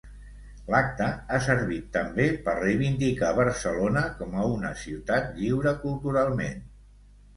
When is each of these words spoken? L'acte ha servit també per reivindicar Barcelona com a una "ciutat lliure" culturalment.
L'acte 0.75 1.09
ha 1.35 1.41
servit 1.47 1.83
també 1.97 2.25
per 2.47 2.55
reivindicar 2.61 3.31
Barcelona 3.41 4.03
com 4.23 4.35
a 4.45 4.49
una 4.55 4.73
"ciutat 4.85 5.29
lliure" 5.37 5.75
culturalment. 5.85 6.69